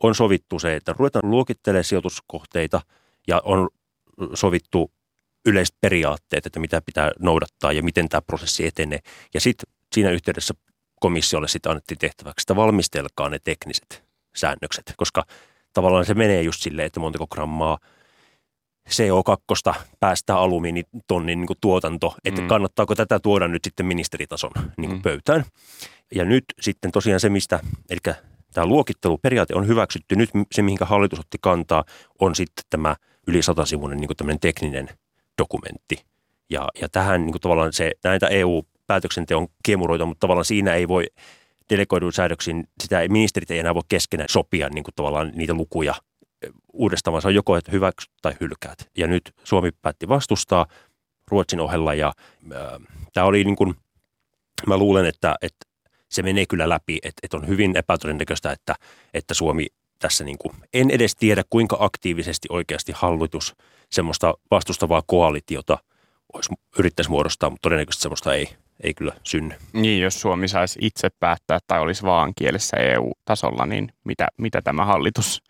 [0.03, 2.82] on sovittu se, että ruvetaan luokittelemaan sijoituskohteita
[3.27, 3.69] ja on
[4.34, 4.91] sovittu
[5.45, 8.99] yleiset periaatteet, että mitä pitää noudattaa ja miten tämä prosessi etenee.
[9.34, 10.53] Ja sitten siinä yhteydessä
[10.99, 14.03] komissiolle sitten annettiin tehtäväksi, että valmistelkaa ne tekniset
[14.36, 15.23] säännökset, koska
[15.73, 17.77] tavallaan se menee just silleen, että montako grammaa
[18.89, 22.47] CO2 päästää alumiinitonnin niin tuotanto, että mm.
[22.47, 25.02] kannattaako tätä tuoda nyt sitten ministeritason niin kuin mm.
[25.02, 25.45] pöytään.
[26.15, 28.00] Ja nyt sitten tosiaan se, mistä, eli
[28.54, 31.84] tämä luokitteluperiaate on hyväksytty, nyt se, mihinkä hallitus otti kantaa,
[32.19, 32.95] on sitten tämä
[33.28, 34.89] yli satasivuinen niin tämmöinen tekninen
[35.38, 36.06] dokumentti.
[36.50, 41.06] Ja, ja tähän niin kuin tavallaan se, näitä EU-päätöksenteon kiemuroita, mutta tavallaan siinä ei voi
[41.69, 45.95] delegoidun säädöksiin, sitä ei, ministerit ei enää voi keskenään sopia niin kuin tavallaan niitä lukuja
[46.73, 48.89] uudestaan, vaan se on joko, että hyväksyt tai hylkäät.
[48.97, 50.65] Ja nyt Suomi päätti vastustaa
[51.32, 52.13] Ruotsin ohella ja
[52.54, 52.62] äh,
[53.13, 53.76] tämä oli niin kuin,
[54.67, 55.67] mä luulen, että, että
[56.10, 58.76] se menee kyllä läpi, että, että on hyvin epätodennäköistä, että,
[59.13, 59.67] että Suomi
[60.00, 63.56] tässä niin kuin, en edes tiedä kuinka aktiivisesti oikeasti hallitus
[63.89, 65.78] semmoista vastustavaa koalitiota
[66.34, 68.50] olisi, yrittäisi muodostaa, mutta todennäköisesti semmoista ei,
[68.84, 69.56] ei kyllä synny.
[69.73, 74.86] Niin, jos Suomi saisi itse päättää tai olisi vaan kielessä EU-tasolla, niin mitä, mitä tämä
[74.86, 75.43] hallitus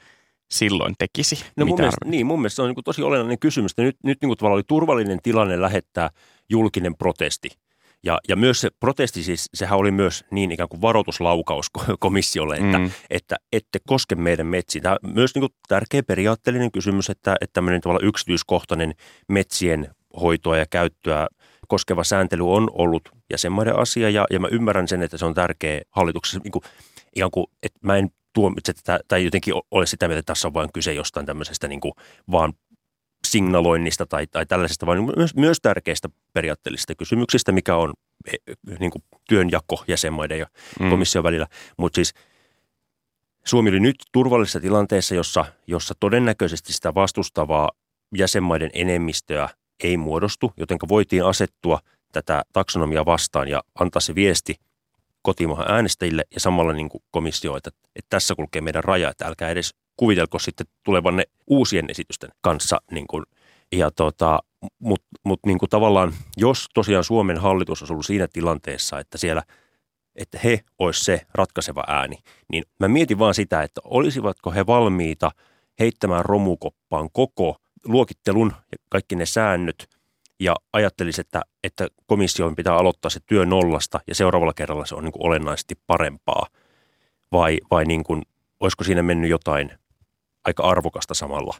[0.52, 1.46] silloin tekisi?
[1.58, 3.72] No mun mielestä, niin, mun mielestä se on niin tosi olennainen kysymys.
[3.72, 6.10] Että nyt, nyt niin kuin tavallaan oli turvallinen tilanne lähettää
[6.50, 7.50] julkinen protesti.
[8.04, 11.68] Ja, ja myös se protesti siis, sehän oli myös niin ikään kuin varoituslaukaus
[12.00, 12.92] komissiolle, että, mm.
[13.10, 14.84] että ette koske meidän metsiin.
[14.84, 18.94] Tämä on myös niin kuin tärkeä periaatteellinen kysymys, että, että tämmöinen tavallaan yksityiskohtainen
[19.28, 21.28] metsien hoitoa ja käyttöä
[21.68, 25.82] koskeva sääntely on ollut jäsenmaiden asia ja, ja mä ymmärrän sen, että se on tärkeä
[25.92, 26.40] hallituksessa.
[26.44, 26.64] Niin kuin,
[27.16, 30.54] ikään kuin, että mä en tuomitse tätä, tai jotenkin ole sitä mieltä, että tässä on
[30.54, 31.94] vain kyse jostain tämmöisestä niin kuin
[32.32, 32.54] vaan
[33.28, 37.94] signaloinnista tai, tai tällaisesta, vaan myös, myös tärkeistä periaatteellisista kysymyksistä, mikä on
[38.34, 40.48] e, niin kuin työnjako jäsenmaiden ja
[40.80, 40.90] mm.
[40.90, 41.48] komission välillä.
[41.78, 42.13] Mutta siis
[43.46, 47.72] Suomi oli nyt turvallisessa tilanteessa, jossa, jossa todennäköisesti sitä vastustavaa
[48.18, 49.50] jäsenmaiden enemmistöä
[49.84, 51.80] ei muodostu, joten voitiin asettua
[52.12, 54.56] tätä taksonomia vastaan ja antaa se viesti
[55.28, 59.50] kotimaahan äänestäjille ja samalla niin kuin komissio, että, että tässä kulkee meidän raja, että älkää
[59.50, 62.82] edes kuvitelko sitten tulevanne uusien esitysten kanssa.
[62.92, 63.24] Niin kuin,
[63.72, 64.40] ja tota,
[64.80, 69.44] Mutta mut niin kuin tavallaan, jos tosiaan Suomen hallitus olisi ollut siinä tilanteessa, että siellä
[70.16, 72.18] että he olisi se ratkaiseva ääni,
[72.52, 75.32] niin mä mietin vaan sitä, että olisivatko he valmiita
[75.80, 79.90] heittämään romukoppaan koko luokittelun ja kaikki ne säännöt
[80.39, 85.04] ja ajattelisi, että, että komission pitää aloittaa se työ nollasta ja seuraavalla kerralla se on
[85.04, 86.47] niin kuin olennaisesti parempaa.
[87.32, 88.21] Vai, vai niin kuin,
[88.60, 89.71] olisiko siinä mennyt jotain
[90.45, 91.58] aika arvokasta samalla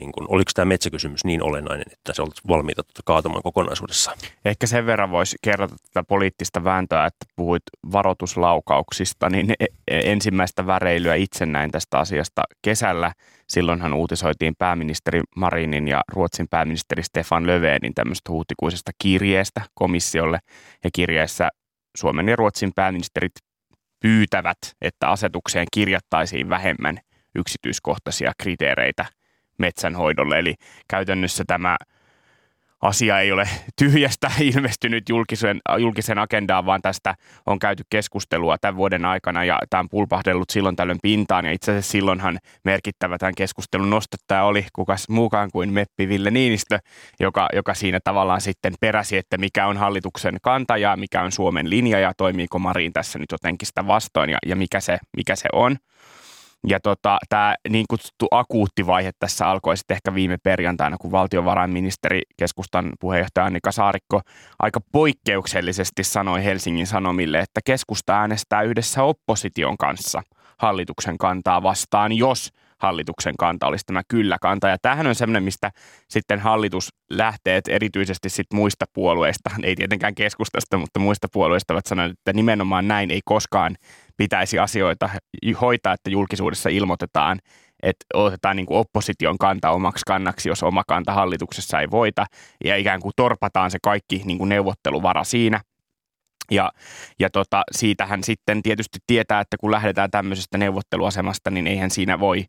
[0.00, 4.18] niin kuin, oliko tämä metsäkysymys niin olennainen, että se olisi valmiita tuota kaatamaan kokonaisuudessaan?
[4.44, 10.66] Ehkä sen verran voisi kerrata tätä poliittista vääntöä, että puhuit varoituslaukauksista, niin e- e- ensimmäistä
[10.66, 13.12] väreilyä itse näin tästä asiasta kesällä.
[13.48, 20.38] Silloinhan uutisoitiin pääministeri Marinin ja Ruotsin pääministeri Stefan Löfvenin tämmöistä huhtikuisesta kirjeestä komissiolle.
[20.84, 21.48] Ja kirjeessä
[21.96, 23.32] Suomen ja Ruotsin pääministerit
[24.02, 26.98] pyytävät, että asetukseen kirjattaisiin vähemmän
[27.34, 29.19] yksityiskohtaisia kriteereitä
[29.60, 30.38] metsänhoidolle.
[30.38, 30.54] Eli
[30.88, 31.76] käytännössä tämä
[32.80, 37.14] asia ei ole tyhjästä ilmestynyt julkisen, julkisen agendaan, vaan tästä
[37.46, 41.44] on käyty keskustelua tämän vuoden aikana ja tämä on pulpahdellut silloin tällöin pintaan.
[41.44, 46.78] Ja itse asiassa silloinhan merkittävä tämän keskustelun nostottaja oli kukas muukaan kuin Meppi Ville Niinistö,
[47.20, 51.70] joka, joka siinä tavallaan sitten peräsi, että mikä on hallituksen kanta ja mikä on Suomen
[51.70, 55.48] linja ja toimiiko Marin tässä nyt jotenkin sitä vastoin ja, ja mikä, se, mikä se
[55.52, 55.76] on.
[56.66, 62.22] Ja tota, tämä niin kutsuttu akuutti vaihe tässä alkoi sitten ehkä viime perjantaina, kun valtiovarainministeri,
[62.36, 64.20] keskustan puheenjohtaja Annika Saarikko
[64.58, 70.22] aika poikkeuksellisesti sanoi Helsingin Sanomille, että keskusta äänestää yhdessä opposition kanssa
[70.58, 74.68] hallituksen kantaa vastaan, jos hallituksen kanta olisi tämä kyllä-kanta.
[74.68, 75.70] Ja tämähän on semmoinen, mistä
[76.08, 81.86] sitten hallitus lähtee, että erityisesti sit muista puolueista, ei tietenkään keskustasta, mutta muista puolueista ovat
[81.86, 83.76] sanoneet, että nimenomaan näin ei koskaan
[84.20, 85.10] pitäisi asioita
[85.60, 87.38] hoitaa, että julkisuudessa ilmoitetaan,
[87.82, 92.26] että otetaan niin kuin opposition kanta omaksi kannaksi, jos oma kanta hallituksessa ei voita,
[92.64, 95.60] ja ikään kuin torpataan se kaikki niin kuin neuvotteluvara siinä.
[96.50, 96.70] Ja,
[97.20, 102.44] ja tota, siitähän sitten tietysti tietää, että kun lähdetään tämmöisestä neuvotteluasemasta, niin eihän siinä voi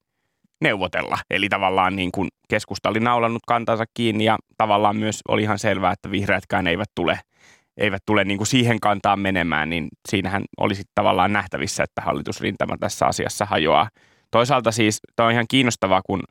[0.62, 1.18] neuvotella.
[1.30, 5.92] Eli tavallaan niin kuin keskusta oli naulannut kantansa kiinni ja tavallaan myös oli ihan selvää,
[5.92, 7.20] että vihreätkään eivät tule–
[7.78, 13.06] eivät tule niin kuin siihen kantaan menemään, niin siinähän olisi tavallaan nähtävissä, että hallitusrintama tässä
[13.06, 13.90] asiassa hajoaa.
[14.32, 16.24] Toisaalta siis tämä on ihan kiinnostavaa, kun,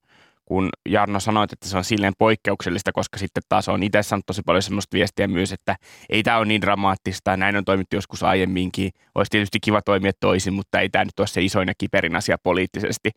[0.44, 4.42] kun Jarno sanoi, että se on silleen poikkeuksellista, koska sitten taas on itse saanut tosi
[4.46, 5.76] paljon sellaista viestiä myös, että
[6.08, 8.90] ei tämä ole niin dramaattista, näin on toimittu joskus aiemminkin.
[9.14, 12.36] Olisi tietysti kiva toimia toisin, mutta ei tämä nyt ole se isoin ja kiperin asia
[12.42, 13.10] poliittisesti.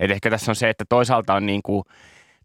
[0.00, 1.84] Et ehkä tässä on se, että toisaalta on niin kuin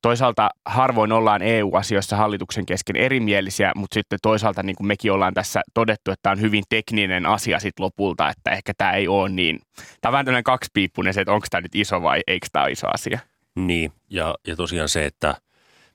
[0.02, 5.62] toisaalta harvoin ollaan EU-asioissa hallituksen kesken erimielisiä, mutta sitten toisaalta niin kuin mekin ollaan tässä
[5.74, 9.60] todettu, että tämä on hyvin tekninen asia sitten lopulta, että ehkä tämä ei ole niin.
[10.02, 12.72] Tämä on vähän tämmöinen kaksipiippunen se, että onko tämä nyt iso vai eikö tämä ole
[12.72, 13.20] iso asia.
[13.56, 15.36] Niin, ja, ja tosiaan se, että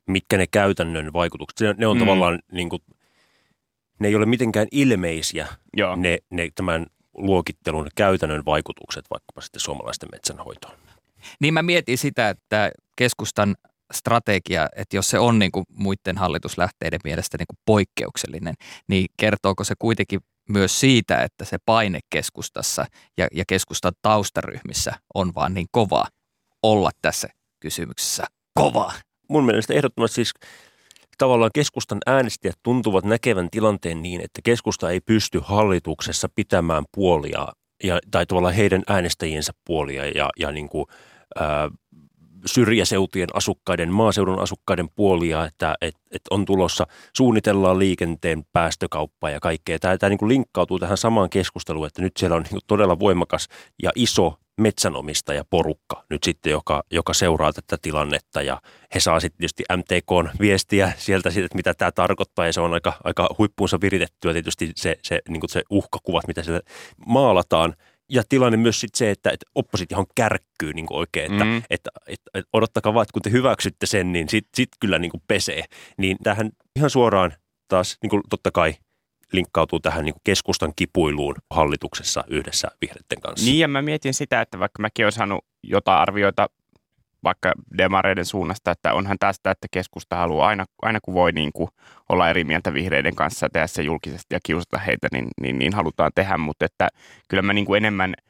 [0.07, 2.01] mitkä ne käytännön vaikutukset, ne on mm.
[2.01, 2.83] tavallaan niin kuin,
[3.99, 5.97] ne ei ole mitenkään ilmeisiä, Joo.
[5.97, 10.75] Ne, ne tämän luokittelun käytännön vaikutukset vaikkapa sitten suomalaisten metsänhoitoon.
[11.41, 13.57] Niin mä mietin sitä, että keskustan
[13.95, 18.55] strategia, että jos se on niin kuin muiden hallituslähteiden mielestä niin kuin poikkeuksellinen,
[18.89, 22.87] niin kertooko se kuitenkin myös siitä, että se paine keskustassa
[23.19, 26.07] ja, ja keskustan taustaryhmissä on vaan niin kova
[26.63, 27.29] olla tässä
[27.61, 28.93] kysymyksessä kova?
[29.29, 30.33] Mun mielestä ehdottomasti siis
[31.19, 37.49] tavallaan keskustan äänestäjät tuntuvat näkevän tilanteen niin, että keskusta ei pysty hallituksessa pitämään puolia
[37.85, 40.87] ja, tai tavallaan heidän äänestäjiensä puolia ja, ja niin kuin,
[41.39, 41.71] ää,
[42.47, 49.79] syrjäseutujen asukkaiden, maaseudun asukkaiden puolia, että et, et on tulossa, suunnitellaan liikenteen päästökauppaa ja kaikkea.
[49.79, 53.49] Tämä, tämä niin kuin linkkautuu tähän samaan keskusteluun, että nyt siellä on niin todella voimakas
[53.83, 58.43] ja iso metsänomistaja porukka nyt sitten, joka, joka seuraa tätä tilannetta.
[58.43, 58.61] Ja
[58.95, 62.47] he saa sitten tietysti MTKn viestiä sieltä siitä, että mitä tämä tarkoittaa.
[62.47, 66.61] Ja se on aika, aika huippuunsa viritettyä tietysti se, se, niin se uhkakuvat, mitä siellä
[67.07, 67.75] maalataan–
[68.29, 71.57] tilanne myös sit se, että, että oppositiohan kärkkyy niin kuin oikein, että, mm.
[71.57, 75.11] että, että, että odottakaa vaan, että kun te hyväksytte sen, niin sitten sit kyllä niin
[75.11, 75.65] kuin pesee.
[75.99, 77.33] Niin tähän ihan suoraan
[77.69, 78.75] taas niin kuin totta kai
[79.33, 83.47] linkkautuu tähän niin kuin keskustan kipuiluun hallituksessa yhdessä vihreiden kanssa.
[83.47, 86.49] Niin ja mä mietin sitä, että vaikka mäkin olen saanut jotain arvioita
[87.25, 91.69] vaikka demareiden suunnasta, että onhan tästä, että keskusta haluaa aina, aina kun voi niin kuin
[92.09, 96.39] olla eri mieltä vihreiden kanssa se julkisesti ja kiusata heitä, niin, niin, niin halutaan tehdä,
[96.39, 96.89] mutta että
[97.29, 98.15] kyllä mä niin kuin enemmän–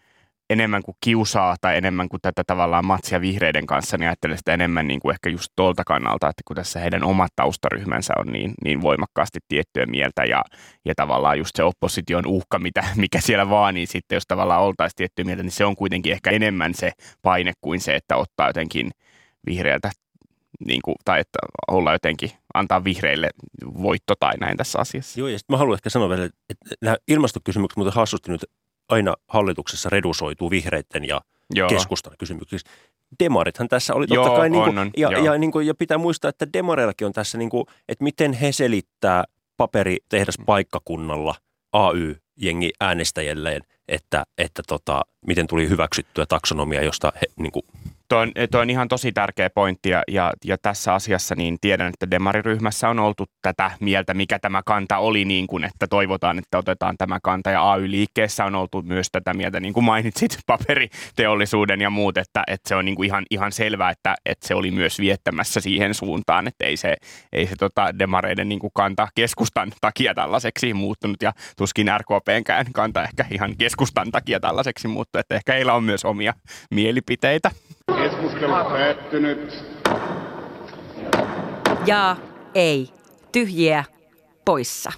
[0.50, 4.88] enemmän kuin kiusaa tai enemmän kuin tätä tavallaan matsia vihreiden kanssa, niin ajattelen sitä enemmän
[4.88, 8.82] niin kuin ehkä just tuolta kannalta, että kun tässä heidän omat taustaryhmänsä on niin, niin
[8.82, 10.44] voimakkaasti tiettyä mieltä ja,
[10.84, 14.96] ja tavallaan just se opposition uhka, mitä, mikä siellä vaan, niin sitten jos tavallaan oltaisiin
[14.96, 18.90] tiettyä mieltä, niin se on kuitenkin ehkä enemmän se paine kuin se, että ottaa jotenkin
[19.46, 19.90] vihreältä
[20.66, 23.30] niin kuin, tai että olla jotenkin, antaa vihreille
[23.82, 25.20] voitto tai näin tässä asiassa.
[25.20, 28.44] Joo, ja sitten mä haluan ehkä sanoa vielä, että nämä ilmastokysymykset muuten hassusti nyt
[28.88, 31.20] aina hallituksessa redusoituu vihreiden ja
[31.54, 31.68] Joo.
[31.68, 32.70] keskustan kysymyksissä.
[33.18, 35.98] Demarithan tässä oli totta joo, kai, niin kuin, on, ja, ja, niin kuin, ja pitää
[35.98, 39.24] muistaa, että demareillakin on tässä, niin kuin, että miten he selittää
[39.56, 41.34] paperitehdas-paikkakunnalla
[41.72, 47.62] AY-jengi äänestäjilleen, että, että tota, miten tuli hyväksyttyä taksonomia, josta he, niin kuin,
[48.08, 52.10] Tuo on, on ihan tosi tärkeä pointti ja, ja, ja tässä asiassa niin tiedän, että
[52.10, 56.96] demariryhmässä on oltu tätä mieltä, mikä tämä kanta oli niin kuin, että toivotaan, että otetaan
[56.98, 62.18] tämä kanta ja AY-liikkeessä on oltu myös tätä mieltä, niin kuin mainitsit, paperiteollisuuden ja muut,
[62.18, 65.60] että, että se on niin kuin ihan, ihan selvää, että, että se oli myös viettämässä
[65.60, 66.96] siihen suuntaan, että ei se,
[67.32, 73.02] ei se tota demareiden niin kuin kanta keskustan takia tällaiseksi muuttunut ja tuskin RKPnkään kanta
[73.02, 76.34] ehkä ihan keskustan takia tällaiseksi muuttunut, että ehkä heillä on myös omia
[76.70, 77.50] mielipiteitä.
[77.92, 79.64] Keskustelu päättynyt.
[81.86, 82.16] Ja
[82.54, 82.90] ei.
[83.32, 83.84] Tyhjiä
[84.44, 84.92] poissa.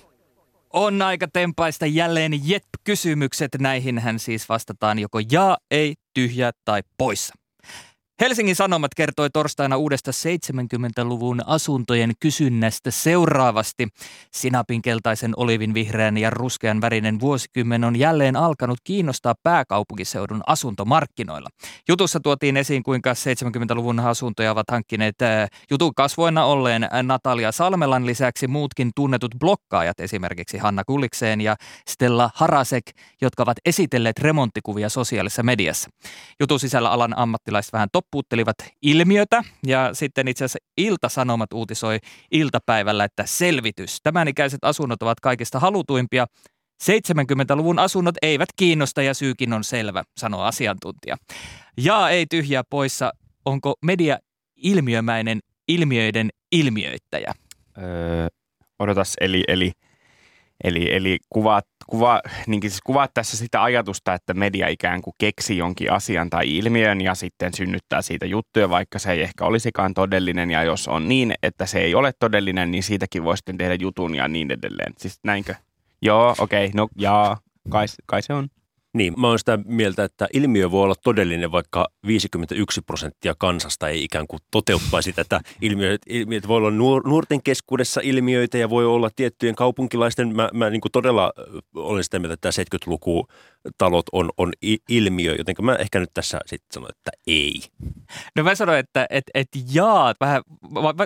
[0.73, 3.51] On aika tempaista jälleen jep-kysymykset.
[3.59, 7.35] Näihinhän siis vastataan joko ja, ei, tyhjä tai poissa.
[8.21, 13.89] Helsingin Sanomat kertoi torstaina uudesta 70-luvun asuntojen kysynnästä seuraavasti.
[14.33, 21.49] Sinapin keltaisen, olivin vihreän ja ruskean värinen vuosikymmen on jälleen alkanut kiinnostaa pääkaupunkiseudun asuntomarkkinoilla.
[21.89, 28.47] Jutussa tuotiin esiin, kuinka 70-luvun asuntoja ovat hankkineet äh, jutun kasvoina olleen Natalia Salmelan lisäksi
[28.47, 31.57] muutkin tunnetut blokkaajat, esimerkiksi Hanna Kullikseen ja
[31.89, 32.85] Stella Harasek,
[33.23, 35.91] jotka ovat esitelleet remonttikuvia sosiaalisessa mediassa.
[36.41, 41.99] Jutun sisällä alan ammattilaiset vähän top loppuuttelivat ilmiötä ja sitten itse asiassa Ilta-Sanomat uutisoi
[42.31, 43.99] iltapäivällä, että selvitys.
[44.03, 46.27] Tämän ikäiset asunnot ovat kaikista halutuimpia.
[46.83, 51.17] 70-luvun asunnot eivät kiinnosta ja syykin on selvä, sanoo asiantuntija.
[51.79, 53.13] Ja ei tyhjää poissa,
[53.45, 54.19] onko media
[54.57, 57.33] ilmiömäinen ilmiöiden ilmiöittäjä?
[57.79, 58.29] Öö,
[58.79, 59.73] odotas, eli, eli
[60.65, 65.57] Eli, eli kuvaat, kuva, niin siis kuvaat tässä sitä ajatusta, että media ikään kuin keksi
[65.57, 70.51] jonkin asian tai ilmiön ja sitten synnyttää siitä juttuja, vaikka se ei ehkä olisikaan todellinen.
[70.51, 74.15] Ja jos on niin, että se ei ole todellinen, niin siitäkin voi sitten tehdä jutun
[74.15, 74.93] ja niin edelleen.
[74.99, 75.55] Siis näinkö?
[76.03, 77.39] Joo, okei, okay, no jaa,
[77.69, 78.49] kai, kai se on.
[78.97, 84.05] Niin, mä oon sitä mieltä, että ilmiö voi olla todellinen, vaikka 51 prosenttia kansasta ei
[84.05, 86.07] ikään kuin toteuttaisi tätä ilmiötä.
[86.09, 90.37] Ilmiöt voi olla nuor- nuorten keskuudessa ilmiöitä ja voi olla tiettyjen kaupunkilaisten.
[90.37, 91.33] Mä, mä niin todella
[91.75, 93.27] olen sitä mieltä, että tämä 70-luku
[93.79, 94.53] talot on, on
[94.89, 97.63] ilmiö, joten mä ehkä nyt tässä sitten sanon, että ei.
[98.37, 100.43] No mä sanoin, että et, et jaa, vähän,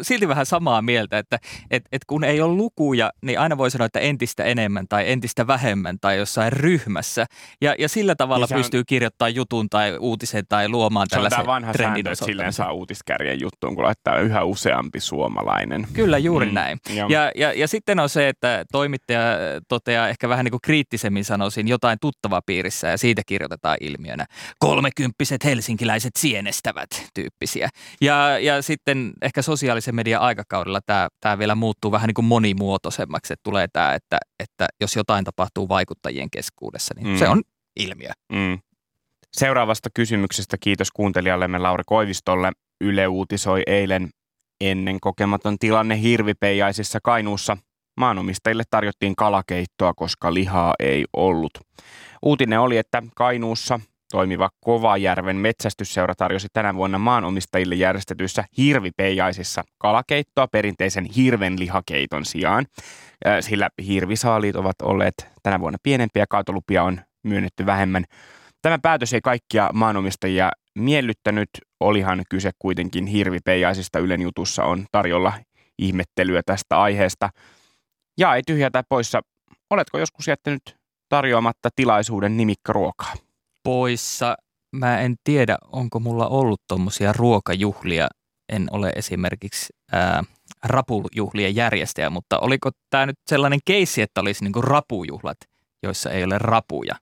[0.03, 1.39] silti vähän samaa mieltä, että
[1.71, 5.47] et, et kun ei ole lukuja, niin aina voi sanoa, että entistä enemmän tai entistä
[5.47, 7.27] vähemmän tai jossain ryhmässä.
[7.61, 11.41] Ja, ja sillä tavalla niin pystyy on, kirjoittamaan jutun tai uutisen tai luomaan tällaisen Se
[11.41, 15.87] on tämä vanha sääntö, että silleen saa uutiskärjen juttuun, kun laittaa yhä useampi suomalainen.
[15.93, 16.79] Kyllä, juuri mm, näin.
[17.09, 19.23] Ja, ja, ja sitten on se, että toimittaja
[19.69, 24.27] toteaa ehkä vähän niin kuin kriittisemmin sanoisin jotain tuttavaa piirissä ja siitä kirjoitetaan ilmiönä.
[24.59, 27.69] Kolmekymppiset helsinkiläiset sienestävät tyyppisiä.
[28.01, 33.33] Ja, ja sitten ehkä sosiaalisen median aikakaudella tämä, tämä vielä muuttuu vähän niin kuin monimuotoisemmaksi,
[33.33, 37.17] että tulee tämä, että, että jos jotain tapahtuu vaikuttajien keskuudessa, niin mm.
[37.17, 37.43] se on
[37.77, 38.11] ilmiö.
[38.33, 38.59] Mm.
[39.33, 42.53] Seuraavasta kysymyksestä kiitos kuuntelijallemme Lauri Koivistolle.
[42.81, 44.11] Yle uutisoi eilen
[44.61, 47.57] ennen kokematon tilanne hirvipeijaisissa Kainuussa.
[48.01, 51.51] Maanomistajille tarjottiin kalakeittoa, koska lihaa ei ollut.
[52.23, 61.05] Uutinen oli, että Kainuussa toimiva Kovajärven metsästysseura tarjosi tänä vuonna maanomistajille järjestetyissä hirvipeijaisissa kalakeittoa perinteisen
[61.05, 62.67] hirvenlihakeiton sijaan,
[63.41, 68.05] sillä hirvisaaliit ovat olleet tänä vuonna pienempiä kaatolupia on myönnetty vähemmän.
[68.63, 75.33] Tämä päätös ei kaikkia maanomistajia miellyttänyt, olihan kyse kuitenkin hirvipeijaisista Ylen jutussa on tarjolla
[75.79, 77.31] ihmettelyä tästä aiheesta.
[78.21, 79.21] Ja ei tyhjätä poissa,
[79.71, 80.77] oletko joskus jättänyt
[81.09, 83.15] tarjoamatta tilaisuuden nimikkaruokaa?
[83.65, 84.37] Poissa.
[84.77, 88.09] Mä en tiedä, onko mulla ollut tuommoisia ruokajuhlia.
[88.53, 90.25] En ole esimerkiksi ää,
[90.65, 95.39] rapujuhlien järjestäjä, mutta oliko tämä nyt sellainen keissi, että olisi niinku rapujuhlat,
[95.83, 96.95] joissa ei ole rapuja?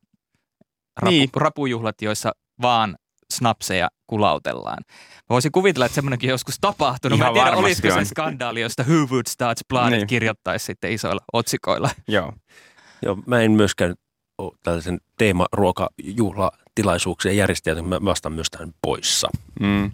[0.97, 1.29] Rapu, niin.
[1.37, 2.97] Rapujuhlat, joissa vaan
[3.33, 4.79] snapseja kulautellaan.
[4.89, 7.19] Mä voisin kuvitella, että semmoinenkin joskus tapahtunut.
[7.19, 7.95] Ihan Mä en tiedä, olisiko on.
[7.95, 10.07] se skandaali, josta Who Would Start Blood niin.
[10.07, 11.91] kirjoittaisi sitten isoilla otsikoilla.
[12.09, 12.33] Joo.
[13.03, 13.95] Joo, mä en myöskään
[14.39, 19.29] ole tällaisen teemaruokajuhlatilaisuuksien järjestäjä, mä vastaan myös tähän poissa.
[19.61, 19.91] Mm.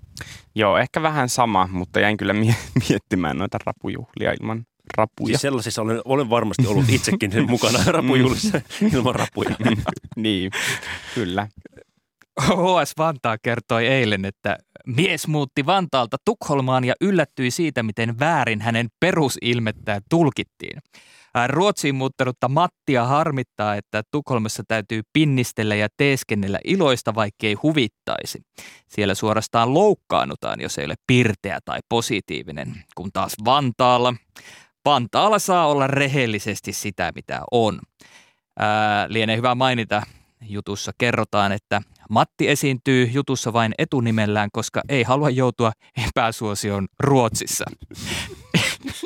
[0.55, 2.35] Joo, ehkä vähän sama, mutta jäin kyllä
[2.89, 4.67] miettimään noita rapujuhlia ilman
[4.97, 5.27] rapuja.
[5.27, 8.61] Siis sellaisissa olen, olen varmasti ollut itsekin mukana rapujuhlissa
[8.93, 9.57] ilman rapuja.
[10.17, 10.51] niin,
[11.15, 11.49] kyllä.
[12.41, 18.89] HS Vantaa kertoi eilen, että mies muutti Vantaalta Tukholmaan ja yllättyi siitä, miten väärin hänen
[19.01, 20.79] perusilmettään tulkittiin.
[21.47, 28.39] Ruotsiin muuttanutta Mattia harmittaa, että Tukholmassa täytyy pinnistellä ja teeskennellä iloista, vaikkei huvittaisi.
[28.89, 34.15] Siellä suorastaan loukkaannutaan, jos ei ole pirteä tai positiivinen, kun taas Vantaalla,
[34.85, 37.81] Vantaalla saa olla rehellisesti sitä, mitä on.
[38.59, 40.03] Ää, lienee hyvä mainita
[40.49, 45.73] Jutussa kerrotaan, että Matti esiintyy jutussa vain etunimellään, koska ei halua joutua
[46.09, 47.65] epäsuosioon Ruotsissa.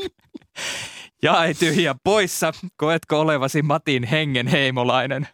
[1.23, 2.53] ja ei tyhjä poissa.
[2.77, 5.29] Koetko olevasi Matin hengen heimolainen?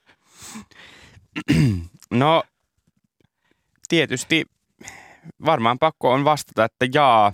[2.10, 2.42] No,
[3.88, 4.44] tietysti
[5.44, 7.32] varmaan pakko on vastata, että jaa,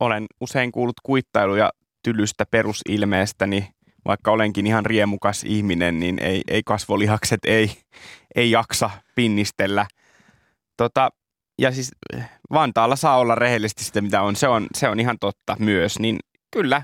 [0.00, 1.72] olen usein kuullut kuittailuja
[2.02, 3.68] tylystä perusilmeestäni,
[4.08, 7.70] vaikka olenkin ihan riemukas ihminen, niin ei, ei kasvolihakset ei,
[8.34, 9.86] ei jaksa pinnistellä.
[10.76, 11.10] Tota,
[11.58, 11.90] ja siis
[12.52, 14.36] Vantaalla saa olla rehellisesti sitä, mitä on.
[14.36, 15.98] Se on, se on ihan totta myös.
[15.98, 16.18] Niin
[16.50, 16.82] kyllä,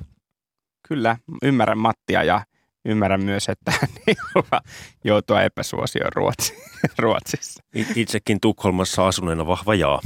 [0.88, 2.44] kyllä, ymmärrän Mattia ja
[2.84, 4.60] ymmärrän myös, että hän ei halua
[5.04, 6.54] joutua epäsuosioon Ruotsi,
[6.98, 7.62] Ruotsissa.
[7.94, 10.00] Itsekin Tukholmassa asuneena vahva jaa.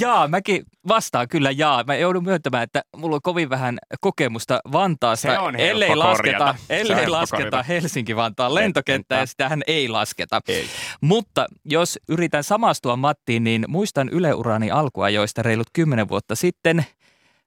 [0.00, 1.84] Jaa, mäkin vastaan kyllä jaa.
[1.84, 6.54] Mä joudun myöntämään, että mulla on kovin vähän kokemusta Vantaasta, Se on ellei lasketa, korjata.
[6.58, 7.62] Se on ellei lasketa korjata.
[7.62, 10.40] Helsinki-Vantaan lentokenttää, ja sitähän ei lasketa.
[10.48, 10.66] Ei.
[11.00, 16.86] Mutta jos yritän samastua Mattiin, niin muistan yleurani alkuajoista reilut kymmenen vuotta sitten,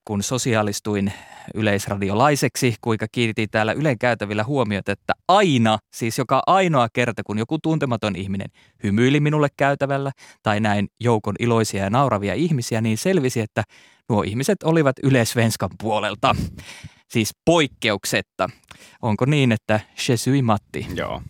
[0.06, 1.14] kun sosiaalistuin
[1.56, 7.60] yleisradiolaiseksi, kuinka kiinnitin täällä Ylen käytävillä huomiota, että aina, siis joka ainoa kerta, kun joku
[7.60, 8.48] tuntematon ihminen
[8.84, 10.12] hymyili minulle käytävällä
[10.44, 13.64] tai näin joukon iloisia ja nauravia ihmisiä, niin selvisi, että
[14.10, 16.36] nuo ihmiset olivat Yle Svenskan puolelta.
[17.10, 18.50] Siis poikkeuksetta.
[19.02, 19.80] Onko niin, että
[20.10, 20.88] je suis Matti?
[20.96, 21.22] Joo.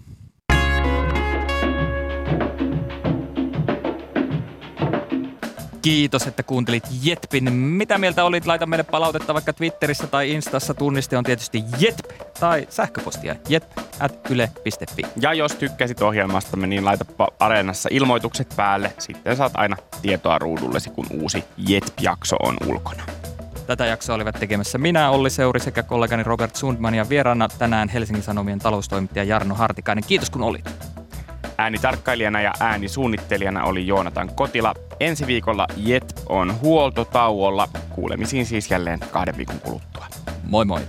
[5.81, 7.53] Kiitos, että kuuntelit Jetpin.
[7.53, 8.45] Mitä mieltä olit?
[8.45, 10.73] Laita meille palautetta vaikka Twitterissä tai Instassa.
[10.73, 12.05] Tunniste on tietysti Jetp
[12.39, 15.01] tai sähköpostia jetp at yle.fi.
[15.21, 18.93] Ja jos tykkäsit ohjelmastamme, niin laitapa Areenassa ilmoitukset päälle.
[18.97, 23.03] Sitten saat aina tietoa ruudullesi, kun uusi Jetp-jakso on ulkona.
[23.67, 28.23] Tätä jaksoa olivat tekemässä minä, Olli Seuri sekä kollegani Robert Sundman ja vieraana tänään Helsingin
[28.23, 30.03] Sanomien taloustoimittaja Jarno Hartikainen.
[30.07, 30.69] Kiitos kun olit.
[31.57, 34.73] Äänitarkkailijana ja äänisuunnittelijana oli Joonatan Kotila.
[34.99, 37.67] Ensi viikolla Jet on huoltotauolla.
[37.89, 40.05] Kuulemisiin siis jälleen kahden viikon kuluttua.
[40.43, 40.81] Moi moi.